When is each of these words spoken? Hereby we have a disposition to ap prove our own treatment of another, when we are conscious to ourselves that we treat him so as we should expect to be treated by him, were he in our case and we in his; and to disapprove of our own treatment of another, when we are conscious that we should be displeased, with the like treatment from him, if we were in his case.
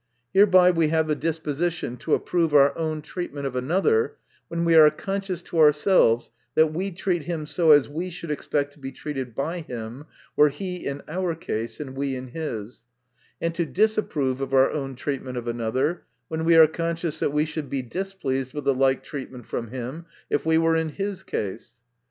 Hereby 0.33 0.71
we 0.71 0.87
have 0.87 1.11
a 1.11 1.15
disposition 1.15 1.95
to 1.97 2.15
ap 2.15 2.25
prove 2.25 2.55
our 2.55 2.75
own 2.75 3.03
treatment 3.03 3.45
of 3.45 3.55
another, 3.55 4.15
when 4.47 4.65
we 4.65 4.73
are 4.73 4.89
conscious 4.89 5.43
to 5.43 5.59
ourselves 5.59 6.31
that 6.55 6.73
we 6.73 6.89
treat 6.89 7.25
him 7.25 7.45
so 7.45 7.69
as 7.69 7.87
we 7.87 8.09
should 8.09 8.31
expect 8.31 8.73
to 8.73 8.79
be 8.79 8.91
treated 8.91 9.35
by 9.35 9.59
him, 9.59 10.05
were 10.35 10.49
he 10.49 10.77
in 10.87 11.03
our 11.07 11.35
case 11.35 11.79
and 11.79 11.95
we 11.95 12.15
in 12.15 12.29
his; 12.29 12.83
and 13.39 13.53
to 13.53 13.63
disapprove 13.63 14.41
of 14.41 14.55
our 14.55 14.71
own 14.71 14.95
treatment 14.95 15.37
of 15.37 15.47
another, 15.47 16.01
when 16.29 16.45
we 16.45 16.55
are 16.55 16.65
conscious 16.65 17.19
that 17.19 17.31
we 17.31 17.45
should 17.45 17.69
be 17.69 17.83
displeased, 17.83 18.55
with 18.55 18.63
the 18.63 18.73
like 18.73 19.03
treatment 19.03 19.45
from 19.45 19.67
him, 19.67 20.07
if 20.31 20.47
we 20.47 20.57
were 20.57 20.75
in 20.75 20.89
his 20.89 21.21
case. 21.21 21.79